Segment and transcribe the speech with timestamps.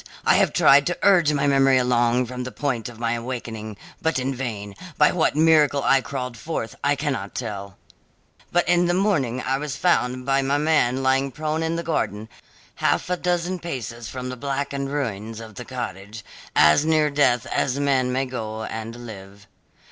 [0.25, 4.17] I have tried to urge my memory along from the point of my awakening, but
[4.17, 4.73] in vain.
[4.97, 7.77] By what miracle I crawled forth, I cannot tell;
[8.51, 12.29] but in the morning I was found by my man lying prone in the garden,
[12.77, 16.25] half a dozen paces from the blackened ruins of the cottage,
[16.55, 19.45] as near death as man may go and live.